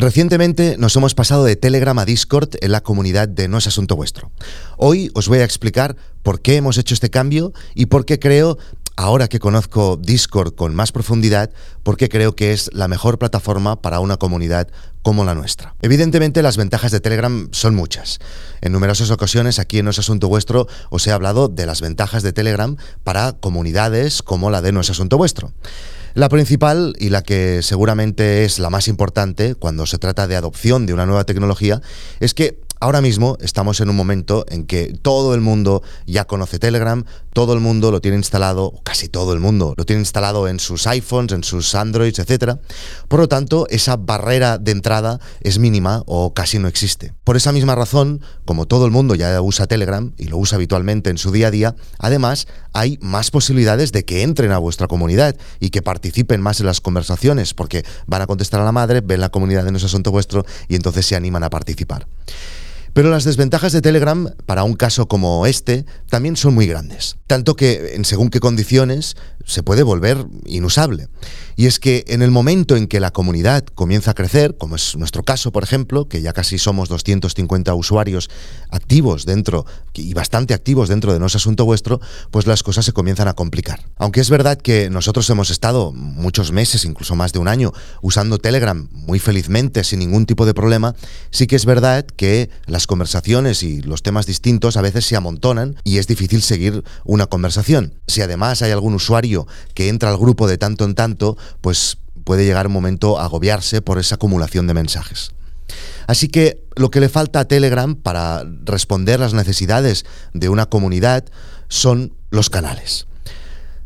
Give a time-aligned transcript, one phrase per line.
[0.00, 3.96] Recientemente nos hemos pasado de Telegram a Discord en la comunidad de No es Asunto
[3.96, 4.30] Vuestro.
[4.78, 8.56] Hoy os voy a explicar por qué hemos hecho este cambio y por qué creo,
[8.96, 11.50] ahora que conozco Discord con más profundidad,
[11.82, 14.68] por qué creo que es la mejor plataforma para una comunidad
[15.02, 15.74] como la nuestra.
[15.82, 18.20] Evidentemente las ventajas de Telegram son muchas.
[18.62, 22.22] En numerosas ocasiones aquí en No es Asunto Vuestro os he hablado de las ventajas
[22.22, 25.52] de Telegram para comunidades como la de No es Asunto Vuestro.
[26.14, 30.86] La principal y la que seguramente es la más importante cuando se trata de adopción
[30.86, 31.80] de una nueva tecnología
[32.18, 36.58] es que Ahora mismo estamos en un momento en que todo el mundo ya conoce
[36.58, 40.58] Telegram, todo el mundo lo tiene instalado, casi todo el mundo lo tiene instalado en
[40.58, 42.54] sus iPhones, en sus Androids, etc.
[43.06, 47.12] Por lo tanto, esa barrera de entrada es mínima o casi no existe.
[47.22, 51.10] Por esa misma razón, como todo el mundo ya usa Telegram y lo usa habitualmente
[51.10, 55.36] en su día a día, además hay más posibilidades de que entren a vuestra comunidad
[55.60, 59.20] y que participen más en las conversaciones, porque van a contestar a la madre, ven
[59.20, 62.06] la comunidad de nuestro asunto vuestro y entonces se animan a participar.
[62.92, 67.54] Pero las desventajas de Telegram para un caso como este también son muy grandes, tanto
[67.54, 71.08] que en según qué condiciones se puede volver inusable.
[71.60, 74.96] Y es que en el momento en que la comunidad comienza a crecer, como es
[74.96, 78.30] nuestro caso, por ejemplo, que ya casi somos 250 usuarios
[78.70, 83.28] activos dentro y bastante activos dentro de No Asunto Vuestro, pues las cosas se comienzan
[83.28, 83.84] a complicar.
[83.98, 88.38] Aunque es verdad que nosotros hemos estado muchos meses, incluso más de un año, usando
[88.38, 90.94] Telegram muy felizmente, sin ningún tipo de problema,
[91.30, 95.76] sí que es verdad que las conversaciones y los temas distintos a veces se amontonan
[95.84, 97.92] y es difícil seguir una conversación.
[98.06, 102.44] Si además hay algún usuario que entra al grupo de tanto en tanto, pues puede
[102.44, 105.32] llegar un momento a agobiarse por esa acumulación de mensajes.
[106.06, 111.24] Así que lo que le falta a Telegram para responder las necesidades de una comunidad
[111.68, 113.06] son los canales.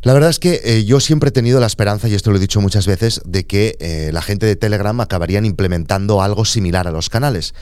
[0.04, 2.40] La verdad es que eh, yo siempre he tenido la esperanza, y esto lo he
[2.40, 6.90] dicho muchas veces, de que eh, la gente de Telegram acabarían implementando algo similar a
[6.90, 7.54] los canales.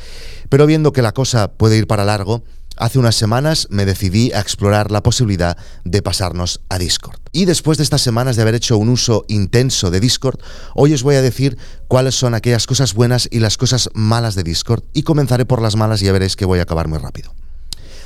[0.49, 2.43] Pero viendo que la cosa puede ir para largo,
[2.77, 7.21] Hace unas semanas me decidí a explorar la posibilidad de pasarnos a Discord.
[7.33, 10.41] Y después de estas semanas de haber hecho un uso intenso de Discord,
[10.75, 11.59] hoy os voy a decir
[11.89, 14.85] cuáles son aquellas cosas buenas y las cosas malas de Discord.
[14.93, 17.35] Y comenzaré por las malas y ya veréis que voy a acabar muy rápido.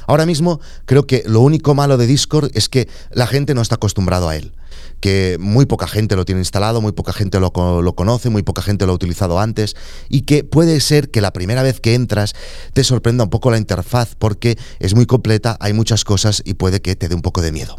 [0.06, 3.76] Ahora mismo creo que lo único malo de Discord es que la gente no está
[3.76, 4.52] acostumbrado a él
[5.00, 7.52] que muy poca gente lo tiene instalado, muy poca gente lo,
[7.82, 9.76] lo, conoce, muy poca gente lo ha utilizado antes
[10.08, 12.34] y que puede ser que la primera vez que entras
[12.72, 16.80] te sorprenda un poco la interfaz porque es muy completa, hay muchas cosas y puede
[16.80, 17.78] que te dé un poco de miedo.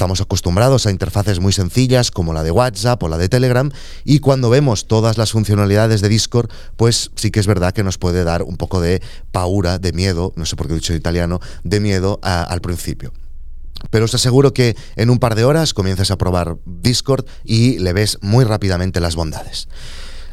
[0.00, 3.70] Estamos acostumbrados a interfaces muy sencillas como la de WhatsApp o la de Telegram
[4.02, 7.98] y cuando vemos todas las funcionalidades de Discord, pues sí que es verdad que nos
[7.98, 11.40] puede dar un poco de paura, de miedo, no sé por qué he dicho italiano,
[11.64, 13.12] de miedo al principio.
[13.90, 17.92] Pero os aseguro que en un par de horas comienzas a probar Discord y le
[17.92, 19.68] ves muy rápidamente las bondades.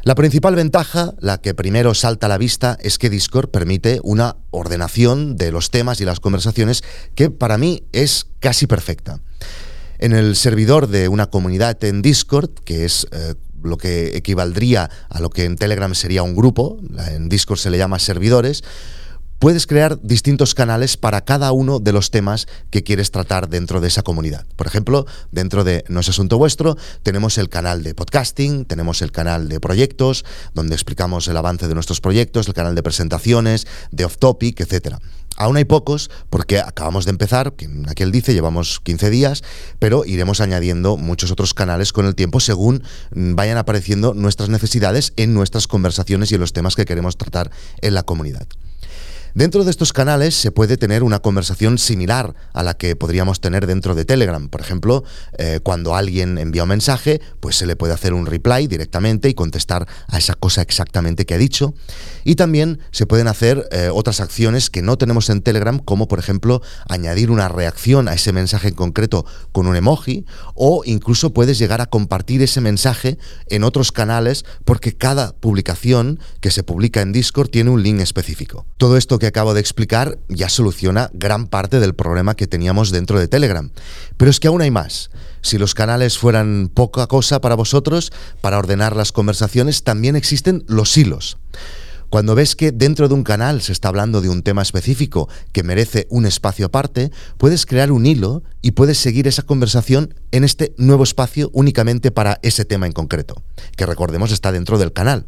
[0.02, 4.38] La principal ventaja, la que primero salta a la vista, es que Discord permite una
[4.50, 6.82] ordenación de los temas y las conversaciones
[7.14, 9.20] que para mí es casi perfecta.
[9.98, 15.20] En el servidor de una comunidad en Discord, que es eh, lo que equivaldría a
[15.20, 16.78] lo que en Telegram sería un grupo,
[17.08, 18.62] en Discord se le llama servidores,
[19.38, 23.88] puedes crear distintos canales para cada uno de los temas que quieres tratar dentro de
[23.88, 24.46] esa comunidad.
[24.56, 29.12] Por ejemplo, dentro de No es Asunto Vuestro, tenemos el canal de podcasting, tenemos el
[29.12, 34.04] canal de proyectos, donde explicamos el avance de nuestros proyectos, el canal de presentaciones, de
[34.04, 34.96] off-topic, etc.
[35.36, 39.44] Aún hay pocos porque acabamos de empezar, en aquel dice llevamos 15 días,
[39.78, 42.82] pero iremos añadiendo muchos otros canales con el tiempo según
[43.12, 47.94] vayan apareciendo nuestras necesidades en nuestras conversaciones y en los temas que queremos tratar en
[47.94, 48.48] la comunidad.
[49.34, 53.66] Dentro de estos canales se puede tener una conversación similar a la que podríamos tener
[53.66, 54.48] dentro de Telegram.
[54.48, 55.04] Por ejemplo,
[55.36, 59.34] eh, cuando alguien envía un mensaje, pues se le puede hacer un reply directamente y
[59.34, 61.74] contestar a esa cosa exactamente que ha dicho.
[62.24, 66.18] Y también se pueden hacer eh, otras acciones que no tenemos en Telegram, como por
[66.18, 70.24] ejemplo añadir una reacción a ese mensaje en concreto con un emoji,
[70.54, 73.18] o incluso puedes llegar a compartir ese mensaje
[73.48, 78.66] en otros canales porque cada publicación que se publica en Discord tiene un link específico.
[78.76, 83.18] Todo esto que acabo de explicar ya soluciona gran parte del problema que teníamos dentro
[83.18, 83.70] de Telegram.
[84.16, 85.10] Pero es que aún hay más.
[85.40, 90.96] Si los canales fueran poca cosa para vosotros, para ordenar las conversaciones, también existen los
[90.96, 91.38] hilos.
[92.10, 95.62] Cuando ves que dentro de un canal se está hablando de un tema específico que
[95.62, 100.72] merece un espacio aparte, puedes crear un hilo y puedes seguir esa conversación en este
[100.78, 103.42] nuevo espacio únicamente para ese tema en concreto,
[103.76, 105.26] que recordemos está dentro del canal.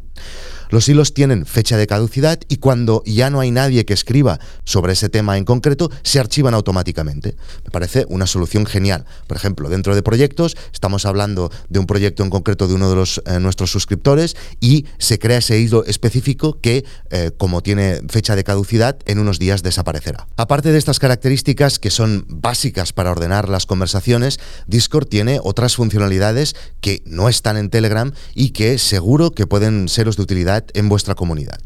[0.71, 4.93] Los hilos tienen fecha de caducidad y cuando ya no hay nadie que escriba sobre
[4.93, 7.35] ese tema en concreto, se archivan automáticamente.
[7.65, 9.05] Me parece una solución genial.
[9.27, 13.03] Por ejemplo, dentro de proyectos, estamos hablando de un proyecto en concreto de uno de
[13.25, 18.45] eh, nuestros suscriptores y se crea ese hilo específico que, eh, como tiene fecha de
[18.45, 20.27] caducidad, en unos días desaparecerá.
[20.37, 26.55] Aparte de estas características que son básicas para ordenar las conversaciones, Discord tiene otras funcionalidades
[26.79, 31.15] que no están en Telegram y que seguro que pueden seros de utilidad en vuestra
[31.15, 31.59] comunidad.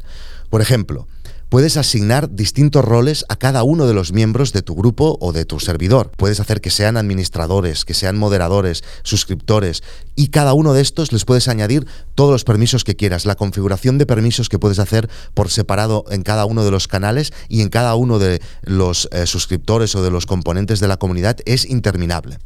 [0.49, 1.07] Por ejemplo,
[1.49, 5.45] puedes asignar distintos roles a cada uno de los miembros de tu grupo o de
[5.45, 6.11] tu servidor.
[6.17, 9.83] Puedes hacer que sean administradores, que sean moderadores, suscriptores
[10.15, 13.25] y cada uno de estos les puedes añadir todos los permisos que quieras.
[13.25, 17.33] La configuración de permisos que puedes hacer por separado en cada uno de los canales
[17.47, 21.37] y en cada uno de los eh, suscriptores o de los componentes de la comunidad
[21.45, 22.37] es interminable.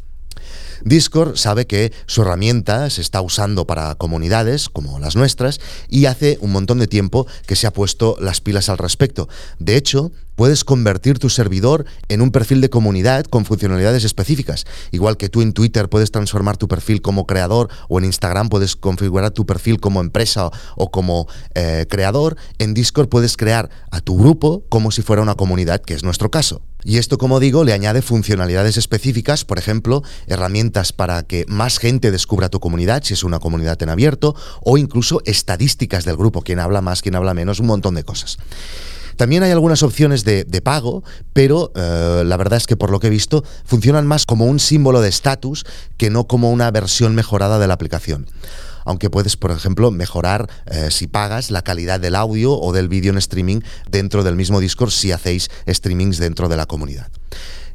[0.84, 5.60] Discord sabe que su herramienta se está usando para comunidades como las nuestras
[5.90, 9.28] y hace un montón de tiempo que se ha puesto las pilas al respecto.
[9.60, 14.66] De hecho, puedes convertir tu servidor en un perfil de comunidad con funcionalidades específicas.
[14.92, 18.78] Igual que tú en Twitter puedes transformar tu perfil como creador o en Instagram puedes
[18.78, 24.18] configurar tu perfil como empresa o como eh, creador, en Discord puedes crear a tu
[24.18, 26.62] grupo como si fuera una comunidad, que es nuestro caso.
[26.84, 32.10] Y esto, como digo, le añade funcionalidades específicas, por ejemplo, herramientas para que más gente
[32.10, 36.60] descubra tu comunidad, si es una comunidad en abierto, o incluso estadísticas del grupo, quién
[36.60, 38.38] habla más, quién habla menos, un montón de cosas.
[39.18, 41.04] También hay algunas opciones de, pago,
[41.34, 44.60] pero eh, la verdad es que por lo que he visto funcionan más como un
[44.60, 45.66] símbolo de estatus
[45.98, 48.28] que no como una versión mejorada de la aplicación
[48.90, 53.12] aunque puedes, por ejemplo, mejorar eh, si pagas la calidad del audio o del vídeo
[53.12, 57.12] en streaming dentro del mismo Discord si hacéis streamings dentro de la comunidad,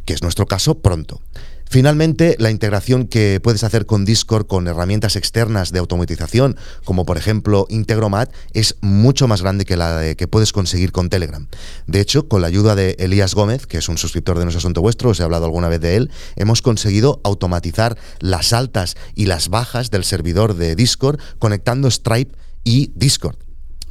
[0.07, 1.21] que es nuestro caso pronto.
[1.69, 7.17] Finalmente, la integración que puedes hacer con Discord con herramientas externas de automatización, como por
[7.17, 11.49] ejemplo Integromat, es mucho más grande que la que puedes conseguir con Telegram.
[11.87, 14.83] De hecho, con la ayuda de Elías Gómez, que es un suscriptor de nuestro asunto
[14.83, 19.49] vuestro, os he hablado alguna vez de él, hemos conseguido automatizar las altas y las
[19.49, 23.37] bajas del servidor de Discord conectando Stripe y Discord.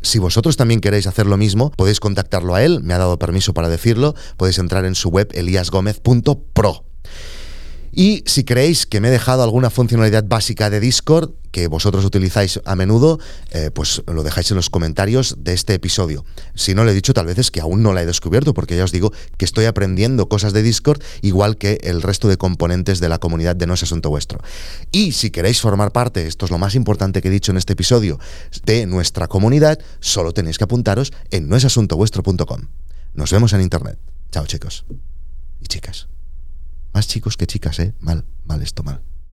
[0.01, 3.53] Si vosotros también queréis hacer lo mismo, podéis contactarlo a él, me ha dado permiso
[3.53, 6.92] para decirlo, podéis entrar en su web eliasgomez.pro.
[7.95, 12.59] Y si creéis que me he dejado alguna funcionalidad básica de Discord que vosotros utilizáis
[12.65, 13.19] a menudo,
[13.51, 16.25] eh, pues lo dejáis en los comentarios de este episodio.
[16.55, 18.75] Si no lo he dicho, tal vez es que aún no la he descubierto, porque
[18.75, 22.99] ya os digo que estoy aprendiendo cosas de Discord, igual que el resto de componentes
[22.99, 24.39] de la comunidad de No es Asunto Vuestro.
[24.91, 27.73] Y si queréis formar parte, esto es lo más importante que he dicho en este
[27.73, 28.19] episodio,
[28.65, 32.61] de nuestra comunidad, solo tenéis que apuntaros en noesasuntovuestro.com.
[33.13, 33.99] Nos vemos en Internet.
[34.31, 34.85] Chao chicos
[35.61, 36.07] y chicas.
[36.93, 37.93] Más chicos que chicas, ¿eh?
[37.99, 39.01] Mal, mal esto, mal.